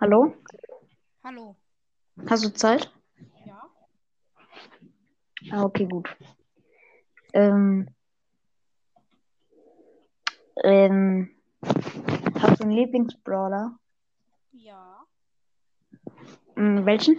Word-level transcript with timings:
Hallo? 0.00 0.32
Hallo. 1.24 1.56
Hast 2.28 2.44
du 2.44 2.52
Zeit? 2.52 2.88
Ja? 3.44 3.60
Ah, 5.50 5.64
okay, 5.64 5.86
gut. 5.86 6.08
Ähm, 7.32 7.88
ähm, 10.62 11.34
hast 11.64 12.60
du 12.60 12.64
einen 12.64 12.70
Lieblingsbrawler? 12.70 13.76
Ja. 14.52 15.04
Hm, 16.54 16.86
welchen? 16.86 17.18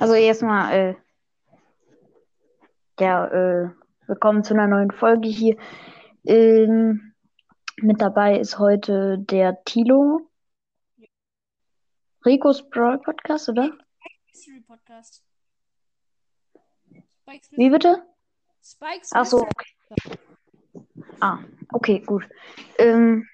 Also 0.00 0.14
erstmal, 0.14 0.72
äh, 0.72 0.94
ja, 2.98 3.26
äh, 3.28 3.70
willkommen 4.08 4.42
zu 4.42 4.54
einer 4.54 4.66
neuen 4.66 4.90
Folge 4.90 5.28
hier. 5.28 5.56
Ähm, 6.24 7.07
mit 7.82 8.00
dabei 8.00 8.38
ist 8.38 8.58
heute 8.58 9.18
der 9.18 9.62
Tilo. 9.64 10.28
Ricos 12.24 12.68
Brawl 12.68 12.98
Podcast, 12.98 13.48
oder? 13.48 13.72
Mystery 14.26 14.60
Podcast. 14.60 15.24
Spikes 17.22 17.50
Wie 17.52 17.70
bitte? 17.70 18.02
Spikes 18.62 19.10
Ach 19.12 19.24
so, 19.24 19.40
okay. 19.40 20.18
Ah, 21.20 21.38
okay, 21.72 22.00
gut. 22.00 22.28
Ähm, 22.78 23.26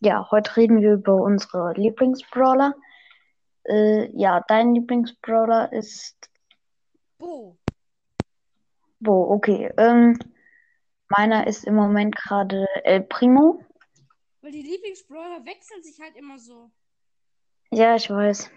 ja, 0.00 0.26
heute 0.30 0.56
reden 0.56 0.80
wir 0.80 0.94
über 0.94 1.14
unsere 1.14 1.72
Lieblingsbrawler. 1.74 2.74
Äh, 3.64 4.10
ja, 4.16 4.42
dein 4.48 4.74
Lieblingsbrawler 4.74 5.72
ist 5.72 6.30
Bo. 7.18 7.56
Bo, 9.00 9.30
okay. 9.30 9.72
Ähm, 9.76 10.18
meiner 11.08 11.46
ist 11.46 11.64
im 11.64 11.74
Moment 11.74 12.16
gerade 12.16 12.66
El 12.84 13.02
Primo. 13.02 13.64
Weil 14.50 14.62
die 14.62 14.68
Lieblingsbrawler 14.68 15.46
wechseln 15.46 15.80
sich 15.80 16.00
halt 16.00 16.16
immer 16.16 16.36
so. 16.36 16.72
Ja, 17.70 17.94
ich 17.94 18.10
weiß. 18.10 18.50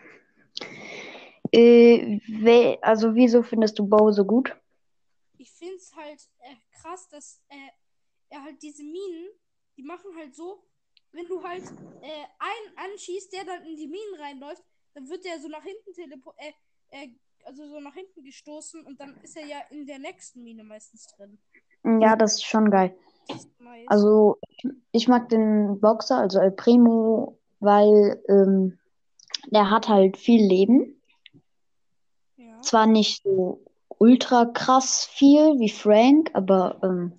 Äh, 1.52 2.20
also 2.82 3.14
wieso 3.14 3.44
findest 3.44 3.78
du 3.78 3.88
Bo 3.88 4.12
so 4.12 4.26
gut? 4.26 4.56
Ich 5.38 5.52
find's 5.52 5.96
halt 5.96 6.20
äh, 6.40 6.56
krass, 6.72 7.08
dass 7.10 7.44
äh, 7.50 7.70
er 8.30 8.44
halt 8.44 8.64
diese 8.64 8.82
Minen, 8.82 9.30
die 9.78 9.84
machen 9.84 10.10
halt 10.18 10.34
so, 10.34 10.64
wenn 11.12 11.28
du 11.28 11.44
halt 11.44 11.62
äh, 12.02 12.26
einen 12.40 12.92
anschießt, 12.92 13.32
der 13.32 13.46
dann 13.46 13.64
in 13.64 13.78
die 13.78 13.86
Minen 13.86 14.16
reinläuft, 14.20 14.64
dann 14.96 15.08
wird 15.08 15.24
der 15.26 15.40
so 15.40 15.48
nach 15.48 15.64
hinten 15.64 15.94
telepo 15.94 16.34
äh, 16.38 16.54
äh, 16.90 17.10
also 17.46 17.68
so 17.68 17.80
nach 17.80 17.94
hinten 17.94 18.24
gestoßen 18.24 18.84
und 18.84 19.00
dann 19.00 19.16
ist 19.22 19.38
er 19.38 19.46
ja 19.46 19.60
in 19.70 19.86
der 19.86 20.00
nächsten 20.00 20.42
Mine 20.42 20.64
meistens 20.64 21.06
drin. 21.06 21.38
Ja, 21.84 22.16
das 22.16 22.34
ist 22.34 22.46
schon 22.46 22.72
geil. 22.72 22.98
Nice. 23.30 23.86
Also 23.88 24.38
ich 24.92 25.08
mag 25.08 25.30
den 25.30 25.80
Boxer, 25.80 26.18
also 26.18 26.40
El 26.40 26.52
Primo, 26.52 27.38
weil 27.60 28.22
ähm, 28.30 28.78
der 29.48 29.70
hat 29.70 29.90
halt 29.90 30.18
viel 30.18 30.46
Leben. 30.46 31.02
ja. 32.38 32.62
Zwar 32.62 32.88
nicht 32.88 33.24
so 33.24 33.64
ultra 33.98 34.46
krass 34.46 35.06
viel 35.06 35.60
wie 35.60 35.70
Frank, 35.70 36.32
aber 36.34 36.80
ähm, 36.84 37.14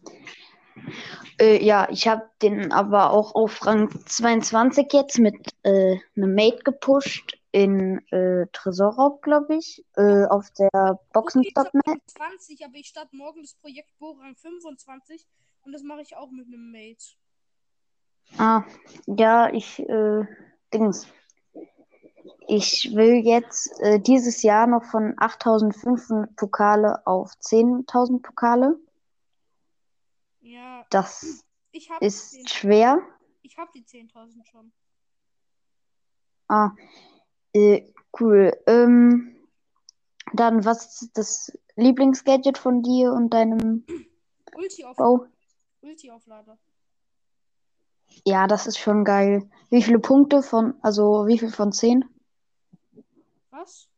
äh, 1.41 1.65
ja, 1.65 1.89
ich 1.91 2.07
habe 2.07 2.29
den 2.43 2.73
aber 2.73 3.11
auch 3.11 3.35
auf 3.35 3.65
Rang 3.67 3.91
22 4.07 4.93
jetzt 4.93 5.19
mit 5.19 5.35
äh, 5.63 5.97
einem 6.17 6.35
Mate 6.35 6.63
gepusht 6.65 7.39
in 7.53 7.99
äh, 8.11 8.47
Tresorraub, 8.53 9.23
glaube 9.23 9.57
ich, 9.57 9.85
äh, 9.97 10.25
auf 10.27 10.51
der 10.59 10.99
Boxenstopp-Map. 11.13 11.99
20, 12.07 12.65
aber 12.65 12.75
ich 12.75 12.89
starte 12.89 13.15
morgen 13.17 13.43
das 13.43 13.55
Projekt 13.55 13.97
Borang 13.99 14.35
25 14.35 15.27
und 15.65 15.73
das 15.73 15.83
mache 15.83 16.03
ich 16.03 16.17
auch 16.17 16.31
mit 16.31 16.47
einem 16.47 16.71
Mate. 16.71 17.05
Ah, 18.39 18.65
ja, 19.07 19.53
ich, 19.53 19.79
äh, 19.81 20.25
Dings. 20.73 21.07
Ich 22.47 22.95
will 22.95 23.25
jetzt 23.25 23.81
äh, 23.81 24.01
dieses 24.01 24.43
Jahr 24.43 24.67
noch 24.67 24.85
von 24.85 25.15
8500 25.17 26.35
Pokale 26.37 27.07
auf 27.07 27.33
10.000 27.33 28.21
Pokale. 28.23 28.79
Ja, 30.41 30.85
Das 30.91 31.43
ich 31.73 31.91
habe 31.91 32.05
ist 32.05 32.51
schwer. 32.51 33.01
ich 33.43 33.57
hab 33.57 33.73
die 33.73 33.85
10.000 33.85 34.45
schon. 34.45 34.73
Ah, 36.49 36.73
äh, 37.55 37.91
cool. 38.21 38.53
Ähm, 38.67 39.37
dann, 40.35 40.65
was 40.65 41.01
ist 41.03 41.17
das 41.17 41.59
Lieblingsgadget 41.77 42.59
von 42.59 42.83
dir 42.83 43.13
und 43.13 43.31
deinem 43.31 43.87
Ulti 44.55 44.85
auf 44.85 44.97
Bau? 44.97 45.27
Ulti 45.85 46.11
Auflader. 46.11 46.59
Ja, 48.27 48.47
das 48.47 48.67
ist 48.67 48.79
schon 48.79 49.05
geil. 49.05 49.49
Wie 49.71 49.83
viele 49.83 49.99
Punkte 49.99 50.43
von, 50.43 50.75
also 50.83 51.27
wie 51.27 51.39
viel 51.39 51.51
von 51.51 51.73
10? 51.73 52.05
Was? 53.51 53.89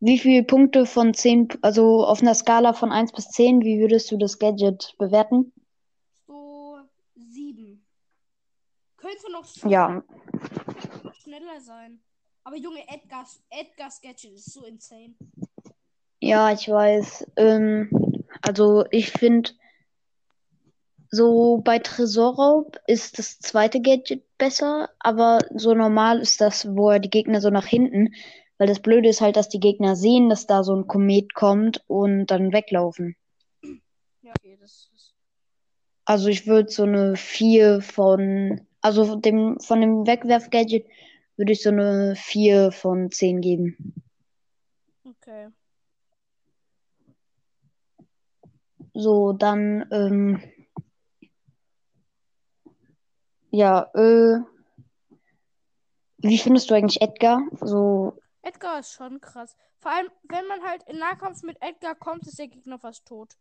Wie 0.00 0.18
viele 0.18 0.42
Punkte 0.44 0.86
von 0.86 1.12
10, 1.14 1.48
also 1.62 2.04
auf 2.06 2.22
einer 2.22 2.34
Skala 2.34 2.72
von 2.72 2.92
1 2.92 3.12
bis 3.12 3.28
10, 3.28 3.62
wie 3.62 3.78
würdest 3.80 4.10
du 4.10 4.16
das 4.16 4.38
Gadget 4.38 4.94
bewerten? 4.98 5.52
So 6.26 6.78
sieben. 7.14 7.86
Könnte 8.96 9.30
noch 9.32 9.46
Ja, 9.64 10.02
schneller 11.12 11.60
sein. 11.60 12.00
Aber 12.44 12.56
Junge, 12.56 12.86
Edgars, 12.88 13.42
Edgars 13.50 14.00
Gadget 14.00 14.32
ist 14.34 14.52
so 14.52 14.64
insane. 14.64 15.14
ja, 16.20 16.52
ich 16.52 16.68
weiß. 16.68 17.26
Ähm, 17.36 18.24
also 18.42 18.84
ich 18.90 19.10
finde, 19.10 19.50
so 21.10 21.58
bei 21.58 21.78
Tresorraub 21.78 22.78
ist 22.86 23.18
das 23.18 23.38
zweite 23.38 23.80
Gadget 23.80 24.24
besser, 24.38 24.90
aber 24.98 25.38
so 25.54 25.74
normal 25.74 26.20
ist 26.20 26.40
das, 26.40 26.76
wo 26.76 26.90
er 26.90 26.98
die 26.98 27.10
Gegner 27.10 27.40
so 27.40 27.50
nach 27.50 27.66
hinten, 27.66 28.14
weil 28.58 28.66
das 28.66 28.80
Blöde 28.80 29.08
ist 29.08 29.20
halt, 29.20 29.36
dass 29.36 29.48
die 29.48 29.60
Gegner 29.60 29.96
sehen, 29.96 30.28
dass 30.28 30.46
da 30.46 30.64
so 30.64 30.74
ein 30.74 30.86
Komet 30.86 31.34
kommt 31.34 31.82
und 31.86 32.26
dann 32.26 32.52
weglaufen. 32.52 33.16
Ja, 34.22 34.32
okay, 34.38 34.56
das 34.60 34.90
ist. 34.94 35.14
Also 36.04 36.28
ich 36.28 36.46
würde 36.46 36.70
so 36.70 36.84
eine 36.84 37.16
4 37.16 37.80
von, 37.80 38.60
also 38.80 39.16
dem, 39.16 39.58
von 39.60 39.80
dem 39.80 40.06
Wegwerf-Gadget 40.06 40.86
würde 41.36 41.52
ich 41.52 41.62
so 41.62 41.70
eine 41.70 42.14
4 42.16 42.72
von 42.72 43.10
10 43.10 43.40
geben. 43.40 43.94
Okay. 45.04 45.48
So, 48.94 49.32
dann, 49.32 49.86
ähm, 49.90 50.40
ja, 53.56 53.90
äh, 53.94 54.40
wie 56.18 56.38
findest 56.38 56.68
du 56.70 56.74
eigentlich 56.74 57.00
Edgar? 57.00 57.40
So, 57.62 58.18
Edgar 58.42 58.80
ist 58.80 58.92
schon 58.92 59.20
krass. 59.20 59.56
Vor 59.78 59.90
allem, 59.92 60.08
wenn 60.24 60.46
man 60.46 60.62
halt 60.62 60.82
in 60.88 60.98
Nahkampf 60.98 61.42
mit 61.42 61.56
Edgar 61.62 61.94
kommt, 61.94 62.26
ist 62.26 62.38
der 62.38 62.48
Gegner 62.48 62.78
fast 62.78 63.06
tot. 63.06 63.34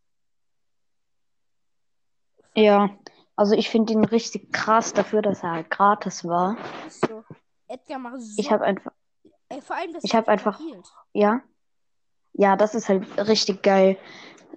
ja, 2.55 2.89
also 3.35 3.53
ich 3.55 3.69
finde 3.69 3.91
ihn 3.93 4.05
richtig 4.05 4.53
krass 4.53 4.93
dafür, 4.93 5.21
dass 5.21 5.43
er 5.43 5.51
halt 5.51 5.69
gratis 5.69 6.23
war. 6.23 6.55
Ist 6.87 7.05
so. 7.05 7.23
Edgar 7.67 7.99
macht 7.99 8.21
so. 8.21 8.39
Ich 8.41 8.49
habe 8.51 8.63
einfach, 8.63 8.93
Ey, 9.49 9.61
vor 9.61 9.75
allem, 9.75 9.91
das 9.93 10.03
ich 10.05 10.15
hab 10.15 10.29
einfach- 10.29 10.57
Healed. 10.59 10.87
ja, 11.13 11.41
ja, 12.33 12.55
das 12.55 12.73
ist 12.75 12.87
halt 12.87 13.05
richtig 13.27 13.61
geil. 13.63 13.97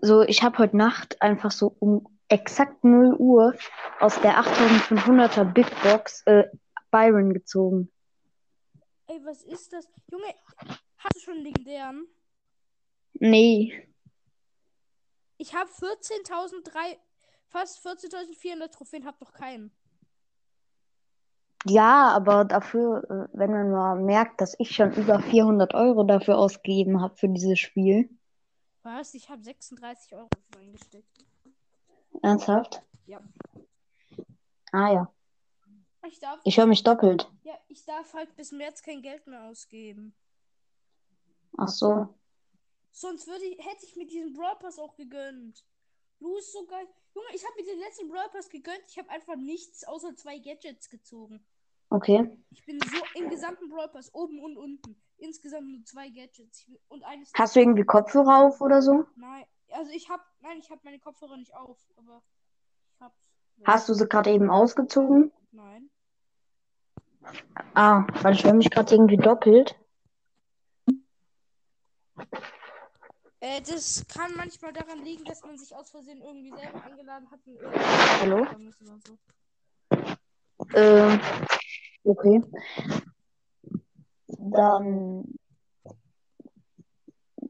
So, 0.01 0.23
ich 0.23 0.43
habe 0.45 0.59
heute 0.59 0.77
Nacht 0.77 1.21
einfach 1.21 1.51
so 1.51 1.75
um 1.81 2.07
exakt 2.29 2.85
0 2.85 3.15
Uhr 3.19 3.55
aus 4.01 4.21
der 4.21 4.39
8500er 4.43 5.45
Big 5.45 5.67
Box 5.83 6.23
äh, 6.27 6.45
Byron 6.91 7.33
gezogen. 7.35 7.91
Ey, 9.07 9.21
was 9.25 9.43
ist 9.43 9.73
das? 9.73 9.89
Junge, 10.11 10.35
hast 10.99 11.17
du 11.17 11.21
schon 11.21 11.39
legendären? 11.43 12.07
Nee, 13.21 13.73
Ich 15.39 15.55
habe 15.55 15.71
14.003, 15.71 16.97
fast 17.49 17.85
14.400 17.87 18.71
Trophäen, 18.71 19.07
hab 19.07 19.19
doch 19.19 19.33
keinen. 19.33 19.71
ja, 21.65 22.09
aber 22.15 22.45
dafür, 22.45 23.05
äh, 23.11 23.37
wenn 23.37 23.51
man 23.51 23.71
mal 23.71 23.97
merkt, 24.01 24.41
dass 24.41 24.55
ich 24.59 24.75
schon 24.75 24.93
über 24.95 25.21
400 25.21 25.75
Euro 25.75 26.05
dafür 26.05 26.39
ausgegeben 26.39 27.01
habe 27.01 27.17
für 27.17 27.29
dieses 27.29 27.59
Spiel. 27.59 28.11
Was? 28.83 29.15
Ich 29.15 29.29
habe 29.29 29.43
36 29.43 30.15
Euro 30.15 30.29
reingesteckt. 30.57 31.28
Ernsthaft? 32.23 32.83
Ja. 33.07 33.21
Ah 34.73 34.93
ja, 34.93 35.13
Ich 36.07 36.21
darf, 36.21 36.41
ich 36.45 36.59
höre 36.59 36.67
mich 36.67 36.83
doppelt. 36.83 37.31
ja, 37.43 37.55
ich 37.69 37.85
darf 37.85 38.13
halt 38.15 38.35
bis 38.37 38.53
März 38.53 38.83
kein 38.83 39.01
Geld 39.03 39.27
mehr 39.27 39.45
ausgeben. 39.45 40.15
Ach 41.57 41.69
so. 41.69 42.15
Sonst 42.93 43.27
würde 43.27 43.45
ich, 43.45 43.59
hätte 43.67 43.87
ich 43.87 43.97
mir 43.97 44.07
diesen 44.07 44.33
Brawl 44.35 44.57
Pass 44.59 44.79
auch 44.79 44.95
gegönnt. 44.97 45.65
Du 46.19 46.37
ist 46.37 46.53
so 46.53 46.67
geil. 46.67 46.87
Junge, 47.15 47.29
ich 47.33 47.45
habe 47.45 47.55
mir 47.57 47.65
den 47.65 47.79
letzten 47.79 48.09
Brawl 48.09 48.29
Pass 48.31 48.49
gegönnt. 48.49 48.83
Ich 48.89 48.99
habe 48.99 49.09
einfach 49.11 49.37
nichts 49.37 49.85
außer 49.85 50.15
zwei 50.17 50.39
Gadgets 50.39 50.89
gezogen. 50.91 51.45
Okay. 51.91 52.29
Ich 52.51 52.65
bin 52.67 52.79
so 52.81 53.21
im 53.21 53.31
gesamten 53.31 53.69
Brawl 53.71 53.89
Pass, 53.89 54.13
oben 54.15 54.41
und 54.41 54.57
unten. 54.59 55.01
Insgesamt 55.17 55.69
nur 55.69 55.85
zwei 55.85 56.11
Gadgets. 56.11 56.67
Und 56.89 57.03
eines. 57.05 57.33
Hast 57.35 57.57
du 57.57 57.61
irgendwie 57.61 57.85
Kopfhörer 57.85 58.47
auf 58.47 58.61
oder 58.61 58.83
so? 58.83 59.07
Nein, 59.17 59.47
also 59.73 59.91
ich 59.93 60.09
habe, 60.09 60.23
nein, 60.41 60.59
ich 60.59 60.71
habe 60.71 60.81
meine 60.85 60.99
Kopfhörer 60.99 61.37
nicht 61.37 61.55
auf, 61.55 61.79
aber 61.97 62.23
ich 62.95 63.01
habe. 63.01 63.15
Hast 63.65 63.89
du 63.89 63.95
sie 63.95 64.07
gerade 64.07 64.31
eben 64.31 64.51
ausgezogen? 64.51 65.33
Nein. 65.51 65.91
Ah, 67.75 68.07
weil 68.23 68.35
ich 68.35 68.45
höre 68.45 68.55
mich 68.55 68.71
gerade 68.71 68.95
irgendwie 68.95 69.17
doppelt. 69.17 69.77
Äh, 73.41 73.61
das 73.63 74.05
kann 74.09 74.35
manchmal 74.37 74.73
daran 74.73 75.05
liegen, 75.05 75.25
dass 75.25 75.43
man 75.43 75.57
sich 75.57 75.75
aus 75.75 75.91
Versehen 75.91 76.21
irgendwie 76.21 76.51
selber 76.51 76.83
eingeladen 76.85 77.31
hat. 77.31 77.41
Und 77.47 77.59
Hallo? 78.21 78.47
So. 79.05 79.19
Äh, 80.77 81.19
okay. 82.05 82.43
Dann. 84.27 85.38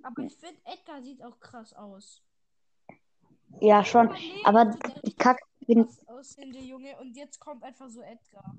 Aber 0.09 0.23
ich 0.23 0.37
finde, 0.37 0.59
Edgar 0.65 1.03
sieht 1.03 1.23
auch 1.23 1.39
krass 1.39 1.75
aus. 1.75 2.23
Ja, 3.61 3.85
schon. 3.85 4.11
Aber 4.45 4.61
also 4.61 4.79
die 5.05 5.15
Kack. 5.15 5.39
Bin, 5.67 5.87
aussehende 6.07 6.61
Junge 6.61 6.97
und 6.99 7.15
jetzt 7.15 7.39
kommt 7.41 7.63
einfach 7.63 7.91
so 7.91 8.01
Edgar. 8.01 8.57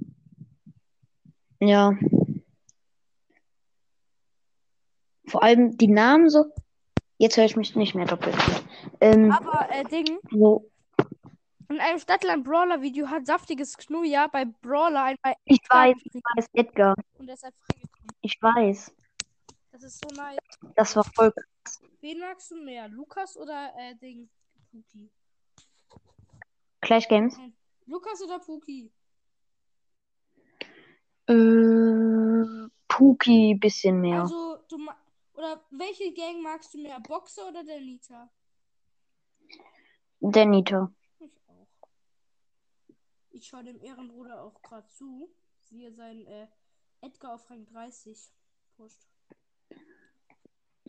ja. 1.59 1.91
Vor 5.25 5.41
allem 5.41 5.75
die 5.75 5.87
Namen 5.87 6.29
so. 6.29 6.45
Jetzt 7.17 7.35
höre 7.35 7.45
ich 7.45 7.55
mich 7.55 7.75
nicht 7.75 7.95
mehr 7.95 8.05
doppelt. 8.05 8.35
Ähm, 9.01 9.31
Aber 9.31 9.67
äh, 9.71 9.83
Ding, 9.85 10.19
so, 10.29 10.69
in 11.67 11.79
einem 11.79 11.99
Stadtland 11.99 12.43
Brawler 12.43 12.81
Video 12.81 13.07
hat 13.07 13.25
saftiges 13.25 13.75
Knuja 13.75 14.27
bei 14.27 14.45
Brawler 14.45 15.03
ein 15.03 15.15
bei 15.23 15.33
ich 15.45 15.59
weiß, 15.67 15.97
ich 16.03 16.21
weiß, 16.35 16.45
Edgar. 16.53 16.93
und 17.17 17.27
deshalb. 17.27 17.55
Ich 18.21 18.37
weiß. 18.39 18.93
Das 19.81 19.93
ist 19.93 20.03
so 20.03 20.15
nice. 20.15 20.37
Das 20.75 20.95
war 20.95 21.05
voll. 21.15 21.33
Wen 22.01 22.19
magst 22.19 22.51
du 22.51 22.55
mehr? 22.55 22.89
Lukas 22.89 23.37
oder 23.37 23.73
äh, 23.77 23.95
Ding? 23.95 24.29
Puki. 24.71 25.09
Clash 26.81 27.07
Games. 27.07 27.37
Lukas 27.85 28.21
oder 28.21 28.39
Puki? 28.39 28.91
Äh, 31.27 32.67
Puki 32.87 33.55
bisschen 33.55 34.01
mehr. 34.01 34.21
Also, 34.21 34.57
du 34.67 34.77
oder 35.33 35.63
welche 35.71 36.13
Gang 36.13 36.41
magst 36.41 36.73
du 36.73 36.79
mehr? 36.79 36.99
Boxer 36.99 37.47
oder 37.47 37.63
der 37.63 37.79
Nita? 37.79 38.29
Der 40.19 40.45
Nita. 40.45 40.93
Ich 41.19 41.31
auch. 41.47 41.87
Ich 43.29 43.47
schaue 43.47 43.63
dem 43.63 43.79
Ehrenbruder 43.79 44.43
auch 44.43 44.61
gerade 44.61 44.89
zu, 44.89 45.33
wie 45.69 45.85
er 45.85 45.93
seinen 45.93 46.25
äh, 46.27 46.47
Edgar 46.99 47.35
auf 47.35 47.49
Rang 47.49 47.65
30 47.67 48.33
pusht. 48.75 49.07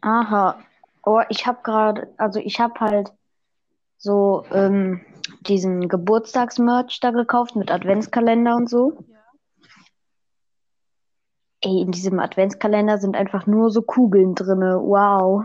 Aha. 0.01 0.63
Oh, 1.03 1.23
ich 1.29 1.47
habe 1.47 1.61
gerade, 1.63 2.13
also 2.17 2.41
ich 2.41 2.61
habe 2.61 2.79
halt 2.81 3.13
so 3.97 4.45
ähm, 4.51 5.05
diesen 5.43 5.89
Geburtstagsmerch 5.89 7.01
da 7.01 7.11
gekauft 7.11 7.57
mit 7.57 7.71
Adventskalender 7.71 8.57
und 8.57 8.69
so. 8.69 9.05
Ja. 9.09 9.19
Ey, 11.63 11.83
in 11.83 11.91
diesem 11.93 12.19
Adventskalender 12.19 12.99
sind 12.99 13.17
einfach 13.17 13.47
nur 13.47 13.71
so 13.71 13.83
Kugeln 13.83 14.35
drinne. 14.35 14.81
Wow. 14.81 15.45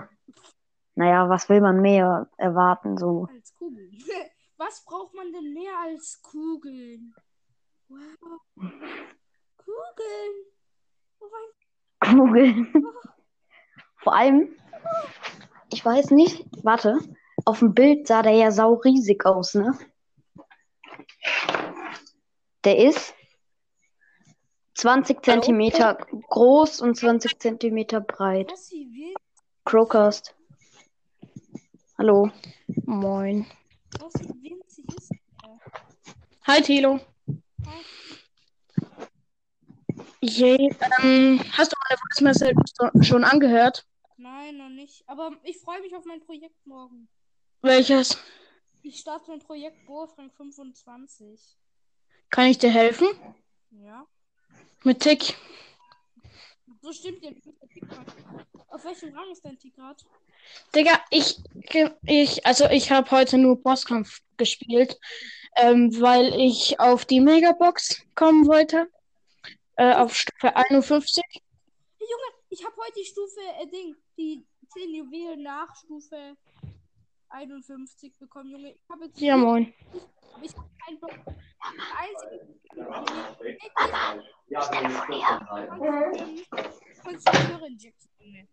Naja, 0.95 1.27
was 1.29 1.49
will 1.49 1.59
man 1.59 1.81
mehr 1.81 2.29
erwarten 2.37 2.97
so? 2.97 3.27
Als 3.29 3.53
Kugeln. 3.53 3.91
Was 4.57 4.85
braucht 4.85 5.13
man 5.13 5.33
denn 5.33 5.53
mehr 5.53 5.77
als 5.83 6.21
Kugeln? 6.21 7.13
Wow. 7.89 8.39
Kugeln. 9.57 10.35
Oh 11.19 11.27
mein 11.29 12.17
Kugeln. 12.17 13.05
Vor 14.05 14.15
allem, 14.15 14.49
ich 15.73 15.83
weiß 15.83 16.11
nicht, 16.11 16.45
warte, 16.61 16.99
auf 17.43 17.57
dem 17.57 17.73
Bild 17.73 18.05
sah 18.05 18.21
der 18.21 18.33
ja 18.33 18.51
sau 18.51 18.75
riesig 18.75 19.25
aus, 19.25 19.55
ne? 19.55 19.75
Der 22.63 22.77
ist 22.77 23.15
20 24.75 25.25
Zentimeter 25.25 25.97
groß 26.29 26.81
und 26.81 26.95
20 26.95 27.39
Zentimeter 27.39 27.99
breit. 27.99 28.53
Crowcast. 29.63 30.35
Hallo. 31.97 32.29
Moin. 32.85 33.47
ist 34.93 35.09
der? 35.09 35.59
Hi 36.43 36.61
Thilo. 36.61 36.99
Yay. 40.21 40.75
Ähm, 41.01 41.41
hast 41.57 41.71
du 41.71 41.77
meine 41.89 41.97
Voice 41.97 42.21
Message 42.21 43.07
schon 43.07 43.23
angehört? 43.23 43.83
Nein, 44.17 44.57
noch 44.57 44.69
nicht. 44.69 45.07
Aber 45.07 45.35
ich 45.43 45.59
freue 45.59 45.81
mich 45.81 45.95
auf 45.95 46.05
mein 46.05 46.21
Projekt 46.21 46.65
morgen. 46.65 47.09
Welches? 47.61 48.17
Ich 48.81 48.99
starte 48.99 49.31
mein 49.31 49.39
Projekt 49.39 49.85
Bohrfrank 49.85 50.33
25. 50.35 51.57
Kann 52.29 52.47
ich 52.47 52.57
dir 52.57 52.69
helfen? 52.69 53.07
Ja. 53.71 54.07
Mit 54.83 55.01
Tick. 55.01 55.35
So 56.81 56.93
stimmt 56.93 57.23
ja. 57.23 57.31
Auf 58.67 58.85
welchem 58.85 59.15
Rang 59.15 59.31
ist 59.31 59.43
dein 59.43 59.57
Tick 59.57 59.75
gerade? 59.75 60.03
Digga, 60.75 61.01
ich, 61.09 61.41
ich, 62.03 62.45
also 62.45 62.69
ich 62.69 62.91
habe 62.91 63.09
heute 63.11 63.37
nur 63.37 63.61
Bosskampf 63.61 64.21
gespielt, 64.37 64.99
ähm, 65.55 65.99
weil 65.99 66.33
ich 66.39 66.79
auf 66.79 67.05
die 67.05 67.19
Megabox 67.19 68.01
kommen 68.13 68.47
wollte. 68.47 68.87
Äh, 69.77 69.93
auf 69.95 70.15
Stufe 70.15 70.55
51. 70.55 71.23
Hey, 71.25 71.41
Junge, 71.99 72.43
ich 72.49 72.63
habe 72.63 72.75
heute 72.77 72.93
die 72.99 73.05
Stufe, 73.05 73.41
äh, 73.61 73.67
Ding, 73.67 73.95
die 74.17 74.45
10 74.69 74.95
Juwelen 74.95 75.43
nach 75.43 75.75
Stufe 75.75 76.35
51 77.29 78.17
bekommen, 78.17 78.49
Junge. 78.51 78.71
Ich 78.71 78.81
habe 78.89 79.05
jetzt 79.05 79.19
Ja, 79.19 79.37
moin. 79.37 79.73
ich 80.41 80.55
habe 80.55 80.69
keinen 80.85 80.99
Bock. 80.99 81.11
Einzige 81.97 82.47
Injection, 87.67 88.09
Junge. 88.19 88.47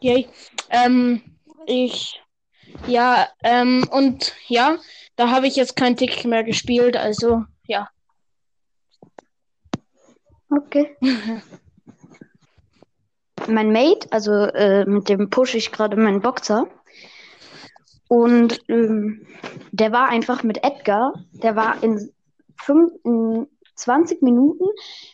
Yay. 0.00 0.28
Ähm, 0.70 1.22
ich, 1.66 2.20
ja, 2.86 3.28
ähm, 3.42 3.86
und 3.90 4.34
ja, 4.48 4.78
da 5.16 5.30
habe 5.30 5.46
ich 5.46 5.56
jetzt 5.56 5.76
keinen 5.76 5.96
Tick 5.96 6.24
mehr 6.24 6.44
gespielt, 6.44 6.96
also 6.96 7.44
ja. 7.66 7.88
Okay. 10.50 10.96
mein 13.48 13.72
Mate, 13.72 14.08
also 14.10 14.32
äh, 14.32 14.84
mit 14.84 15.08
dem 15.08 15.30
pushe 15.30 15.58
ich 15.58 15.72
gerade 15.72 15.96
meinen 15.96 16.20
Boxer. 16.20 16.66
Und 18.08 18.60
ähm, 18.68 19.26
der 19.70 19.92
war 19.92 20.08
einfach 20.08 20.42
mit 20.42 20.64
Edgar, 20.64 21.14
der 21.32 21.54
war 21.54 21.82
in, 21.82 22.12
fünf, 22.56 22.92
in 23.04 23.46
20 23.76 24.20
Minuten, 24.22 24.64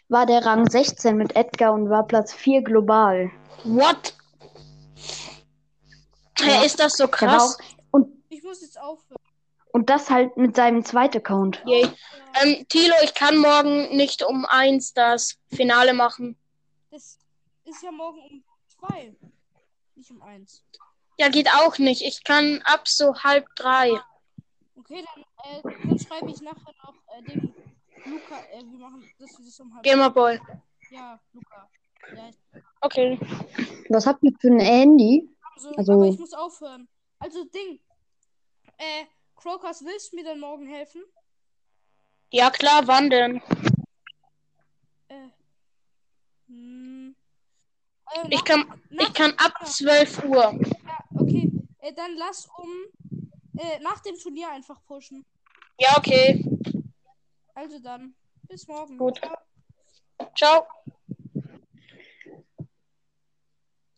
war 0.08 0.24
der 0.26 0.44
Rang 0.46 0.68
16 0.68 1.16
mit 1.16 1.36
Edgar 1.36 1.74
und 1.74 1.90
war 1.90 2.06
Platz 2.06 2.32
4 2.32 2.62
global. 2.62 3.30
What? 3.64 4.14
Ja. 6.38 6.46
Hey, 6.46 6.66
ist 6.66 6.80
das 6.80 6.96
so 6.96 7.08
krass? 7.08 7.58
auch, 7.58 7.64
und, 7.90 8.08
Ich 8.28 8.42
muss 8.42 8.62
jetzt 8.62 8.80
aufhören. 8.80 9.20
und 9.72 9.90
das 9.90 10.10
halt 10.10 10.36
mit 10.36 10.56
seinem 10.56 10.84
zweiten 10.84 11.18
Account. 11.18 11.62
Yay. 11.66 11.82
Ja, 11.82 11.92
Ähm, 12.42 12.66
Tilo, 12.68 12.94
ich 13.02 13.14
kann 13.14 13.38
morgen 13.38 13.96
nicht 13.96 14.22
um 14.22 14.44
eins 14.46 14.92
das 14.92 15.38
Finale 15.54 15.94
machen. 15.94 16.36
das 16.90 17.18
ist 17.66 17.82
ja 17.82 17.90
morgen 17.92 18.20
um 18.20 18.44
zwei. 18.66 19.14
Nicht 19.94 20.10
um 20.10 20.22
eins. 20.22 20.62
Ja, 21.18 21.28
geht 21.28 21.48
auch 21.54 21.78
nicht. 21.78 22.02
Ich 22.02 22.22
kann 22.24 22.60
ab 22.64 22.86
so 22.88 23.14
halb 23.22 23.46
drei. 23.56 23.90
Okay, 24.76 25.04
dann, 25.14 25.24
äh, 25.44 25.62
dann 25.88 25.98
schreibe 25.98 26.30
ich 26.30 26.40
nachher 26.42 26.72
noch 26.84 26.94
äh, 27.16 27.22
dem 27.22 27.54
Luca, 28.04 28.38
äh, 28.52 28.58
wir 28.62 28.78
machen 28.78 29.10
das, 29.18 29.32
das 29.32 29.60
um 29.60 29.74
halb. 29.74 29.84
Gamerboy. 29.84 30.38
Ja, 30.90 31.18
Luca. 31.32 31.68
Ja, 32.14 32.28
ich, 32.28 32.62
Okay. 32.82 33.18
Was 33.88 34.06
habt 34.06 34.22
ihr 34.22 34.32
für 34.38 34.48
ein 34.48 34.60
Handy? 34.60 35.28
also, 35.54 35.70
Also- 35.76 35.92
aber 35.94 36.06
ich 36.06 36.18
muss 36.18 36.34
aufhören. 36.34 36.88
Also, 37.18 37.44
Ding. 37.44 37.80
Äh, 38.78 39.06
Crocus, 39.34 39.82
willst 39.84 40.12
du 40.12 40.16
mir 40.16 40.24
dann 40.24 40.38
morgen 40.38 40.66
helfen? 40.66 41.02
Ja, 42.30 42.50
klar, 42.50 42.86
wann 42.86 43.08
denn? 43.10 43.42
Äh. 45.08 45.28
Hm. 46.48 47.16
Äh, 48.14 48.28
Ich 48.30 48.44
kann, 48.44 48.66
nach- 48.90 49.08
ich 49.08 49.14
kann 49.14 49.32
ab 49.36 49.66
12 49.66 50.24
Uhr. 50.24 50.52
Ja, 50.86 50.98
okay. 51.14 51.50
Äh, 51.80 51.92
dann 51.94 52.14
lass 52.16 52.48
um. 52.58 52.68
Äh, 53.58 53.80
nach 53.80 54.00
dem 54.00 54.16
Turnier 54.18 54.50
einfach 54.50 54.84
pushen. 54.86 55.24
Ja, 55.78 55.96
okay. 55.96 56.44
Also 57.54 57.78
dann. 57.78 58.14
Bis 58.48 58.66
morgen. 58.68 58.98
Gut. 58.98 59.18
Ciao. 59.18 60.26
Ciao. 60.36 60.66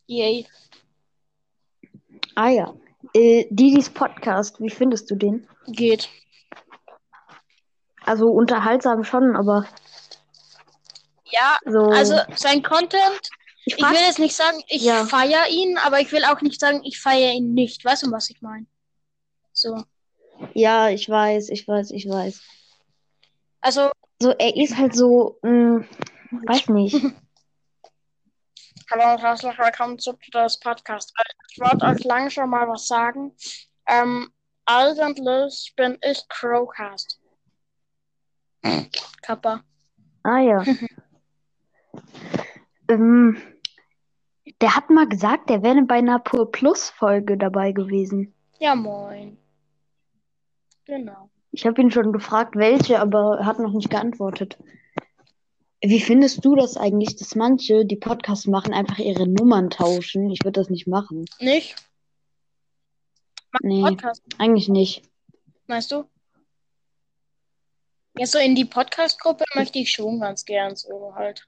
Yay. 0.07 0.47
Ah 2.35 2.49
ja. 2.49 2.73
Äh, 3.13 3.45
Didis 3.49 3.89
Podcast, 3.89 4.59
wie 4.59 4.69
findest 4.69 5.09
du 5.11 5.15
den? 5.15 5.47
Geht. 5.67 6.09
Also 8.05 8.29
unterhaltsam 8.31 9.03
schon, 9.03 9.35
aber 9.35 9.67
Ja, 11.25 11.57
so. 11.65 11.79
also 11.89 12.15
sein 12.35 12.63
Content, 12.63 13.21
ich 13.73 13.77
ich 13.77 13.83
will 13.89 14.01
jetzt 14.07 14.19
nicht 14.19 14.35
sagen, 14.35 14.61
ich 14.67 14.81
Ja. 14.83 15.05
feiere 15.05 15.47
ihn, 15.49 15.77
aber 15.77 15.99
ich 15.99 16.11
will 16.11 16.23
auch 16.25 16.41
nicht 16.41 16.59
sagen, 16.59 16.81
ich 16.83 16.99
feiere 16.99 17.33
ihn 17.33 17.53
nicht. 17.53 17.83
Weißt 17.85 18.03
du, 18.05 18.11
was 18.11 18.29
ich 18.29 18.41
meine? 18.41 18.65
So. 19.53 19.83
ja, 20.53 20.89
ich 20.89 21.07
weiß, 21.09 21.49
ich 21.49 21.67
weiß, 21.67 21.91
ich 21.91 22.07
weiß. 22.09 22.41
Also, 23.61 23.91
So, 24.21 24.31
er 24.31 24.55
ist 24.55 24.77
halt 24.77 24.95
so, 24.95 25.37
mh, 25.43 25.85
Weiß 26.31 26.69
nicht. 26.69 26.95
Hallo 28.91 29.13
und 29.13 29.21
herzlich 29.21 29.55
willkommen 29.57 29.99
zu 29.99 30.17
das 30.31 30.59
Podcast. 30.59 31.13
Ich 31.51 31.59
wollte 31.59 31.85
euch 31.85 32.03
lange 32.05 32.31
schon 32.31 32.49
mal 32.49 32.67
was 32.67 32.87
sagen. 32.87 33.35
Ähm, 33.87 34.31
eigentlich 34.65 35.73
bin 35.75 35.97
ich 36.01 36.23
Crowcast. 36.29 37.19
Kappa. 39.21 39.63
Ah 40.23 40.39
ja. 40.39 40.63
ähm, 42.89 43.37
der 44.61 44.75
hat 44.75 44.89
mal 44.89 45.07
gesagt, 45.07 45.49
der 45.49 45.63
wäre 45.63 45.81
bei 45.83 45.95
einer 45.95 46.19
Pur 46.19 46.51
Plus 46.51 46.89
Folge 46.89 47.37
dabei 47.37 47.71
gewesen. 47.71 48.33
Ja, 48.59 48.75
moin. 48.75 49.37
Genau. 50.85 51.29
Ich 51.51 51.65
habe 51.65 51.81
ihn 51.81 51.91
schon 51.91 52.11
gefragt, 52.11 52.55
welche, 52.55 52.99
aber 52.99 53.39
er 53.39 53.45
hat 53.45 53.59
noch 53.59 53.73
nicht 53.73 53.89
geantwortet. 53.89 54.57
Wie 55.81 56.01
findest 56.01 56.43
du 56.43 56.55
das 56.55 56.75
eigentlich, 56.75 57.15
dass 57.15 57.35
manche, 57.35 57.85
die 57.85 57.95
Podcasts 57.95 58.47
machen, 58.47 58.73
einfach 58.73 58.99
ihre 58.99 59.27
Nummern 59.27 59.69
tauschen? 59.69 60.29
Ich 60.29 60.43
würde 60.43 60.59
das 60.59 60.69
nicht 60.69 60.87
machen. 60.87 61.25
Nicht? 61.39 61.75
Nee, 63.61 63.81
Podcast, 63.81 64.21
eigentlich 64.37 64.67
nicht. 64.67 65.09
meinst 65.67 65.91
du? 65.91 66.03
Ja, 68.17 68.25
so 68.25 68.37
in 68.37 68.55
die 68.55 68.65
Podcast-Gruppe 68.65 69.45
möchte 69.55 69.79
ich 69.79 69.91
schon 69.91 70.19
ganz 70.19 70.43
gern 70.43 70.75
so 70.75 71.15
halt. 71.15 71.47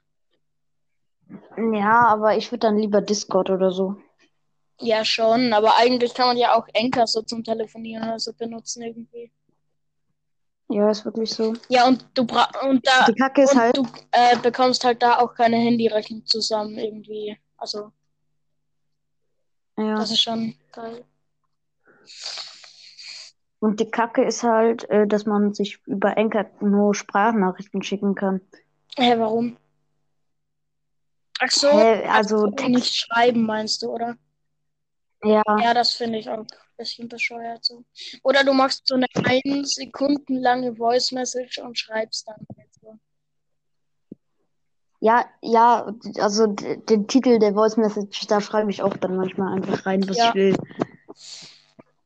Ja, 1.56 2.06
aber 2.06 2.36
ich 2.36 2.50
würde 2.50 2.66
dann 2.66 2.78
lieber 2.78 3.00
Discord 3.00 3.50
oder 3.50 3.70
so. 3.70 3.96
Ja, 4.80 5.04
schon, 5.04 5.52
aber 5.52 5.76
eigentlich 5.76 6.14
kann 6.14 6.26
man 6.26 6.36
ja 6.36 6.54
auch 6.54 6.66
Anchor 6.74 7.06
so 7.06 7.22
zum 7.22 7.44
Telefonieren 7.44 8.04
oder 8.04 8.18
so 8.18 8.32
benutzen 8.32 8.82
irgendwie. 8.82 9.30
Ja, 10.68 10.90
ist 10.90 11.04
wirklich 11.04 11.30
so. 11.30 11.54
Ja, 11.68 11.86
und 11.86 12.04
du 12.14 12.26
bra 12.26 12.48
und 12.66 12.86
da 12.86 13.04
Die 13.04 13.14
Kacke 13.14 13.42
ist 13.42 13.54
halt, 13.54 13.76
du 13.76 13.86
äh, 14.10 14.36
bekommst 14.38 14.84
halt 14.84 15.02
da 15.02 15.18
auch 15.18 15.34
keine 15.34 15.56
Handyrechnung 15.56 16.24
zusammen 16.24 16.78
irgendwie. 16.78 17.36
Also, 17.58 17.92
ja. 19.76 19.96
das 19.96 20.10
ist 20.10 20.22
schon 20.22 20.54
geil. 20.72 21.04
Und 23.60 23.78
die 23.78 23.90
Kacke 23.90 24.24
ist 24.24 24.42
halt, 24.42 24.88
äh, 24.90 25.06
dass 25.06 25.26
man 25.26 25.54
sich 25.54 25.78
über 25.86 26.16
Anchor 26.16 26.46
nur 26.60 26.94
Sprachnachrichten 26.94 27.82
schicken 27.82 28.14
kann. 28.14 28.40
Hä, 28.96 29.14
warum? 29.18 29.56
Ach 31.44 31.50
so, 31.50 31.68
Hä, 31.70 32.04
also 32.08 32.36
ach 32.36 32.42
so, 32.42 32.50
Text. 32.50 32.68
nicht 32.70 32.94
schreiben 32.94 33.42
meinst 33.44 33.82
du, 33.82 33.90
oder? 33.90 34.16
Ja, 35.24 35.42
Ja, 35.60 35.74
das 35.74 35.92
finde 35.94 36.18
ich 36.18 36.28
auch 36.28 36.38
ein 36.38 36.46
bisschen 36.76 37.08
bescheuert 37.08 37.64
so. 37.64 37.84
Oder 38.22 38.44
du 38.44 38.52
machst 38.52 38.86
so 38.86 38.94
eine 38.94 39.06
1 39.24 39.74
Sekunden 39.74 40.36
lange 40.36 40.76
Voice 40.76 41.10
Message 41.12 41.58
und 41.58 41.78
schreibst 41.78 42.28
dann. 42.28 42.46
halt 42.56 42.74
so. 42.80 42.98
ja, 45.00 45.24
ja, 45.40 45.92
also 46.18 46.46
den 46.46 47.08
Titel 47.08 47.38
der 47.40 47.54
Voice 47.54 47.76
Message, 47.76 48.26
da 48.28 48.40
schreibe 48.40 48.70
ich 48.70 48.82
auch 48.82 48.96
dann 48.96 49.16
manchmal 49.16 49.54
einfach 49.56 49.84
rein, 49.84 50.08
was 50.08 50.16
Ja. 50.18 50.28
ich 50.28 50.34
will. 50.34 50.56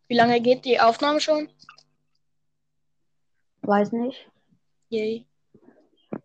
Wie 0.09 0.15
lange 0.17 0.41
geht 0.41 0.65
die 0.65 0.81
Aufnahme 0.81 1.21
schon? 1.21 1.49
Weiß 3.63 3.93
nicht. 3.93 4.31
Yay. 4.89 5.27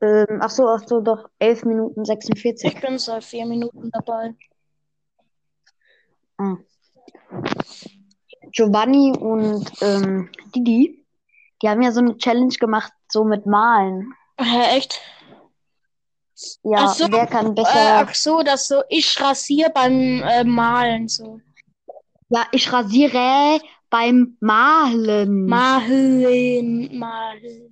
Ähm, 0.01 0.39
ach 0.41 0.50
so, 0.50 0.67
ach 0.67 0.81
so, 0.88 1.00
doch, 1.00 1.29
11 1.39 1.65
Minuten 1.65 2.05
46. 2.05 2.74
Ich 2.74 2.81
bin 2.81 2.98
seit 2.98 3.24
vier 3.24 3.46
Minuten 3.46 3.91
dabei. 3.91 4.34
Ah. 6.38 6.58
Giovanni 8.51 9.13
und 9.17 9.72
ähm, 9.81 10.29
Didi, 10.55 11.05
die 11.62 11.70
haben 11.70 11.81
ja 11.81 11.91
so 11.91 12.00
eine 12.00 12.17
Challenge 12.17 12.53
gemacht, 12.60 12.91
so 13.10 13.24
mit 13.24 13.46
Malen. 13.46 14.13
Hä, 14.39 14.77
echt? 14.77 15.00
Ja, 16.63 16.88
so, 16.88 17.05
wer 17.12 17.27
kann 17.27 17.51
Äh, 17.51 17.53
besser. 17.53 17.98
ach 18.00 18.15
so, 18.15 18.41
das 18.41 18.67
so, 18.67 18.81
ich 18.89 19.22
rasiere 19.22 19.70
beim 19.70 20.24
äh, 20.24 20.43
Malen 20.43 21.08
so. 21.08 21.39
Ja, 22.29 22.48
ich 22.51 22.74
rasiere 22.74 23.62
beim 23.91 24.38
Malen. 24.39 25.46
Malen, 25.46 26.98
malen. 26.98 27.70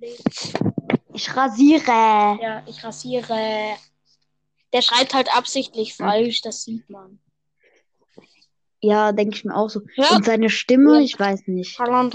Ich 1.20 1.36
rasiere. 1.36 2.38
Ja, 2.40 2.62
ich 2.66 2.82
rasiere. 2.82 3.76
Der 4.72 4.80
schreibt 4.80 5.12
halt 5.12 5.28
absichtlich 5.36 5.94
falsch, 5.94 6.40
das 6.40 6.64
sieht 6.64 6.88
man. 6.88 7.20
Ja, 8.80 9.12
denke 9.12 9.36
ich 9.36 9.44
mir 9.44 9.54
auch 9.54 9.68
so. 9.68 9.82
Ja. 9.96 10.16
Und 10.16 10.24
seine 10.24 10.48
Stimme, 10.48 10.94
Ja. 10.94 11.00
ich 11.00 11.20
weiß 11.20 11.42
nicht. 11.48 11.78
Und 11.78 12.14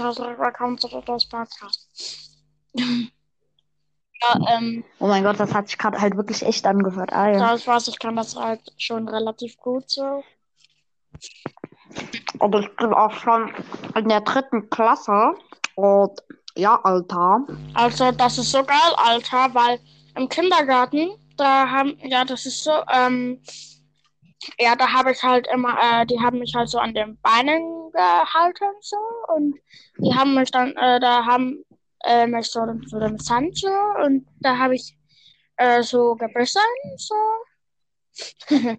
ja, 4.20 4.56
ähm, 4.58 4.84
Oh 4.98 5.06
mein 5.06 5.22
Gott, 5.22 5.38
das 5.38 5.54
hat 5.54 5.68
sich 5.68 5.78
gerade 5.78 6.00
halt 6.00 6.16
wirklich 6.16 6.42
echt 6.42 6.66
angehört. 6.66 7.12
Ah 7.12 7.30
ja. 7.30 7.38
das 7.52 7.64
weiß 7.64 7.86
ich, 7.86 8.00
kann 8.00 8.16
das 8.16 8.34
halt 8.34 8.60
schon 8.76 9.08
relativ 9.08 9.56
gut 9.58 9.88
so. 9.88 10.24
Aber 12.40 12.58
ich 12.58 12.74
bin 12.74 12.92
auch 12.92 13.12
schon 13.12 13.54
in 13.94 14.08
der 14.08 14.22
dritten 14.22 14.68
Klasse. 14.68 15.34
Und 15.76 16.18
ja, 16.56 16.80
Alter. 16.82 17.46
Also, 17.74 18.12
das 18.12 18.38
ist 18.38 18.50
so 18.50 18.64
geil, 18.64 18.92
Alter, 18.96 19.54
weil 19.54 19.78
im 20.16 20.28
Kindergarten, 20.28 21.10
da 21.36 21.68
haben, 21.68 21.98
ja, 22.02 22.24
das 22.24 22.46
ist 22.46 22.64
so, 22.64 22.72
ähm, 22.92 23.42
ja, 24.58 24.74
da 24.76 24.92
habe 24.92 25.12
ich 25.12 25.22
halt 25.22 25.46
immer, 25.52 25.76
äh, 25.80 26.06
die 26.06 26.18
haben 26.20 26.38
mich 26.38 26.54
halt 26.54 26.68
so 26.68 26.78
an 26.78 26.94
den 26.94 27.18
Beinen 27.20 27.90
gehalten, 27.92 28.64
so, 28.80 28.96
und 29.34 29.58
die 29.98 30.14
haben 30.14 30.34
mich 30.34 30.50
dann, 30.50 30.74
äh, 30.76 31.00
da 31.00 31.24
haben, 31.24 31.64
äh, 32.04 32.26
mich 32.26 32.50
so, 32.50 32.60
so 32.86 32.98
den 32.98 33.18
Sand, 33.18 33.58
so, 33.58 33.68
und 34.04 34.26
da 34.40 34.56
habe 34.56 34.74
ich, 34.76 34.96
äh, 35.56 35.82
so 35.82 36.14
gebissen, 36.14 36.60
so. 36.96 37.14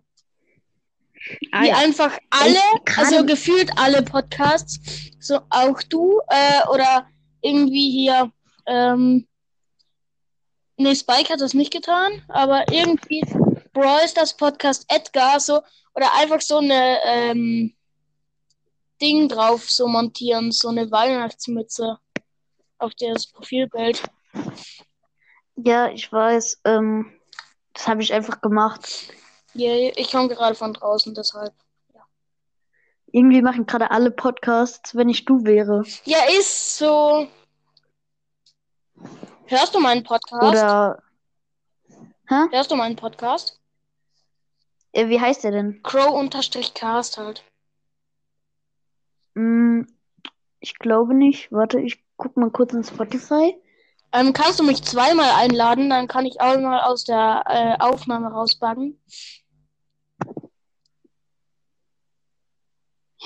Ah, 1.51 1.61
Wie 1.61 1.67
ja. 1.67 1.75
einfach 1.75 2.17
alle, 2.29 2.61
also 2.95 3.25
gefühlt 3.25 3.69
alle 3.77 4.01
Podcasts, 4.01 4.79
so 5.19 5.41
auch 5.49 5.81
du, 5.89 6.21
äh, 6.29 6.65
oder 6.71 7.05
irgendwie 7.41 7.91
hier, 7.91 8.31
ähm, 8.65 9.27
nee, 10.77 10.95
Spike 10.95 11.33
hat 11.33 11.41
das 11.41 11.53
nicht 11.53 11.71
getan, 11.71 12.23
aber 12.29 12.65
irgendwie 12.71 13.21
Brawl 13.73 14.01
das 14.15 14.35
Podcast 14.35 14.85
Edgar, 14.87 15.39
so, 15.39 15.61
oder 15.93 16.13
einfach 16.15 16.41
so 16.41 16.57
eine, 16.57 16.97
ähm, 17.05 17.73
Ding 19.01 19.29
drauf 19.29 19.69
so 19.69 19.87
montieren, 19.87 20.51
so 20.51 20.69
eine 20.69 20.89
Weihnachtsmütze 20.89 21.99
auf 22.79 22.93
das 22.99 23.27
Profilbild. 23.27 24.01
Ja, 25.55 25.89
ich 25.89 26.11
weiß. 26.11 26.61
Ähm, 26.65 27.11
das 27.73 27.87
habe 27.87 28.01
ich 28.01 28.13
einfach 28.13 28.41
gemacht. 28.41 29.13
Yeah, 29.55 29.91
ich 29.95 30.11
komme 30.11 30.29
gerade 30.29 30.55
von 30.55 30.73
draußen, 30.73 31.13
deshalb. 31.13 31.53
Irgendwie 33.17 33.41
machen 33.41 33.65
gerade 33.65 33.89
alle 33.89 34.11
Podcasts, 34.11 34.93
wenn 34.93 35.09
ich 35.09 35.25
du 35.25 35.43
wäre. 35.43 35.83
Ja, 36.03 36.19
ist 36.37 36.77
so. 36.77 37.27
Hörst 39.47 39.73
du 39.73 39.79
meinen 39.79 40.03
Podcast? 40.03 40.43
Oder. 40.43 41.01
Hä? 42.27 42.45
Hörst 42.51 42.69
du 42.69 42.75
meinen 42.75 42.95
Podcast? 42.95 43.59
Äh, 44.91 45.09
wie 45.09 45.19
heißt 45.19 45.43
der 45.43 45.49
denn? 45.49 45.81
Crow-Cast 45.81 47.17
halt. 47.17 47.43
Hm, 49.33 49.87
ich 50.59 50.77
glaube 50.77 51.15
nicht. 51.15 51.51
Warte, 51.51 51.79
ich 51.79 52.03
guck 52.17 52.37
mal 52.37 52.51
kurz 52.51 52.73
in 52.73 52.83
Spotify. 52.83 53.59
Ähm, 54.11 54.31
kannst 54.31 54.59
du 54.59 54.63
mich 54.63 54.83
zweimal 54.83 55.31
einladen, 55.31 55.89
dann 55.89 56.07
kann 56.07 56.27
ich 56.27 56.39
auch 56.39 56.59
mal 56.59 56.81
aus 56.81 57.03
der 57.03 57.43
äh, 57.47 57.83
Aufnahme 57.83 58.27
rausbacken. 58.27 59.01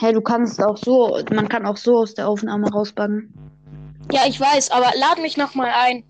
Hä, 0.02 0.14
du 0.14 0.22
kannst 0.22 0.60
auch 0.60 0.78
so, 0.78 1.22
man 1.32 1.48
kann 1.48 1.68
auch 1.68 1.78
so 1.78 2.00
aus 2.00 2.16
der 2.16 2.28
Aufnahme 2.28 2.72
rausbacken. 2.72 3.32
Ja, 4.12 4.26
ich 4.28 4.40
weiß, 4.40 4.72
aber 4.72 4.92
lad 4.96 5.20
mich 5.20 5.38
nochmal 5.38 5.70
ein. 5.72 6.04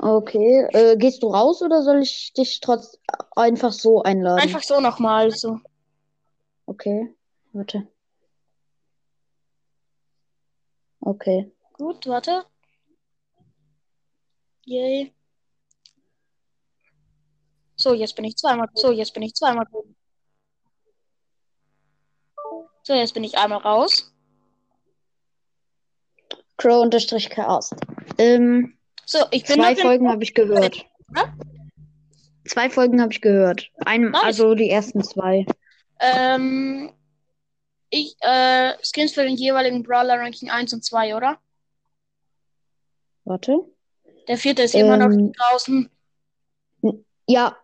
Okay, 0.00 0.66
äh, 0.72 0.96
gehst 0.96 1.22
du 1.22 1.28
raus 1.28 1.62
oder 1.62 1.84
soll 1.84 2.02
ich 2.02 2.32
dich 2.32 2.58
trotz 2.60 2.98
einfach 3.36 3.70
so 3.70 4.02
einladen? 4.02 4.40
Einfach 4.40 4.64
so 4.64 4.80
nochmal, 4.80 5.30
so. 5.30 5.60
Okay, 6.66 7.14
warte. 7.52 7.86
Okay. 10.98 11.52
Gut, 11.74 12.04
warte. 12.08 12.46
Yay. 14.64 15.14
So, 17.76 17.94
jetzt 17.94 18.16
bin 18.16 18.24
ich 18.24 18.34
zweimal. 18.34 18.66
So, 18.74 18.90
jetzt 18.90 19.14
bin 19.14 19.22
ich 19.22 19.34
zweimal 19.34 19.66
drin. 19.70 19.94
So, 22.86 22.94
jetzt 22.94 23.14
bin 23.14 23.24
ich 23.24 23.36
einmal 23.36 23.58
raus. 23.58 24.14
Crow-Cast. 26.56 27.74
Ähm, 28.16 28.78
So, 29.04 29.18
ich 29.32 29.42
bin 29.42 29.56
zwei 29.56 29.74
Folgen 29.74 30.08
habe 30.08 30.22
ich 30.22 30.34
gehört. 30.34 30.86
Ja? 31.16 31.34
Zwei 32.46 32.70
Folgen 32.70 33.02
habe 33.02 33.12
ich 33.12 33.20
gehört. 33.20 33.72
Ein, 33.84 34.10
Nice. 34.12 34.22
also 34.22 34.54
die 34.54 34.70
ersten 34.70 35.02
zwei. 35.02 35.44
Ähm, 35.98 36.92
ich, 37.90 38.14
äh, 38.20 38.74
Skins 38.84 39.14
für 39.14 39.24
den 39.24 39.34
jeweiligen 39.34 39.82
Brawler 39.82 40.20
Ranking 40.20 40.50
1 40.50 40.72
und 40.72 40.84
2, 40.84 41.16
oder? 41.16 41.40
Warte. 43.24 43.64
Der 44.28 44.38
vierte 44.38 44.62
ist 44.62 44.76
immer 44.76 44.96
noch 44.96 45.06
Ähm. 45.06 45.32
draußen. 45.32 45.90
Ja. 47.26 47.56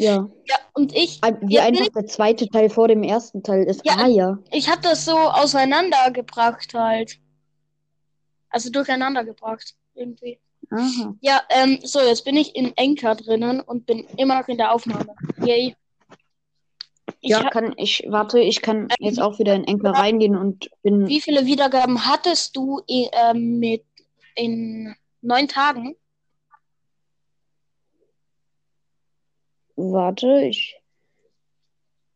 Ja. 0.00 0.28
Ja, 0.46 0.56
und 0.74 0.94
ich, 0.96 1.20
Wie 1.42 1.54
Ja, 1.54 1.62
einfach 1.64 1.88
der 1.88 2.06
zweite 2.06 2.48
Teil 2.48 2.70
vor 2.70 2.88
dem 2.88 3.02
ersten 3.02 3.42
Teil 3.42 3.64
ist. 3.64 3.84
Ja. 3.84 3.96
Ah 3.98 4.06
ja. 4.06 4.38
ich 4.50 4.68
habe 4.70 4.80
das 4.82 5.04
so 5.04 5.16
auseinandergebracht 5.16 6.72
halt. 6.74 7.18
Also 8.48 8.70
durcheinander 8.70 9.24
gebracht, 9.24 9.74
irgendwie. 9.94 10.40
Aha. 10.70 11.14
Ja, 11.20 11.42
ähm, 11.50 11.78
so, 11.82 12.00
jetzt 12.00 12.24
bin 12.24 12.36
ich 12.36 12.54
in 12.56 12.76
Enker 12.76 13.14
drinnen 13.14 13.60
und 13.60 13.86
bin 13.86 14.06
immer 14.16 14.40
noch 14.40 14.48
in 14.48 14.56
der 14.56 14.72
Aufnahme. 14.72 15.14
Yay. 15.44 15.76
Ich 17.20 17.30
Ja, 17.30 17.44
hab, 17.44 17.52
kann 17.52 17.74
ich, 17.76 18.04
warte, 18.08 18.40
ich 18.40 18.62
kann 18.62 18.88
jetzt 18.98 19.20
auch 19.20 19.38
wieder 19.38 19.54
in 19.54 19.64
Enker 19.64 19.90
reingehen 19.90 20.36
und 20.36 20.70
bin. 20.82 21.06
wie 21.06 21.20
viele 21.20 21.44
Wiedergaben 21.46 22.06
hattest 22.06 22.56
du 22.56 22.80
i- 22.88 23.10
ähm, 23.12 23.58
mit 23.58 23.84
in 24.36 24.94
neun 25.20 25.46
Tagen? 25.48 25.96
Warte, 29.80 30.42
ich. 30.42 30.76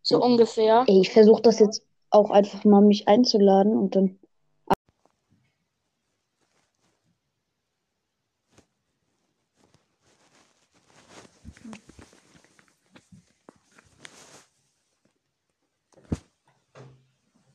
So 0.02 0.22
ungefähr. 0.22 0.84
Ey, 0.86 1.00
ich 1.00 1.10
versuche 1.10 1.40
das 1.40 1.60
jetzt 1.60 1.82
auch 2.10 2.30
einfach 2.30 2.62
mal 2.64 2.82
mich 2.82 3.08
einzuladen 3.08 3.74
und 3.74 3.96
dann. 3.96 4.18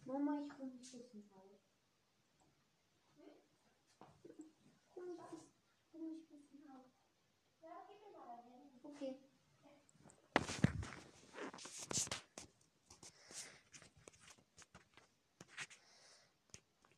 Mama, 0.06 0.40
ich 0.42 0.58
komme 0.58 0.72
nicht 0.72 0.92
Okay. 8.84 9.29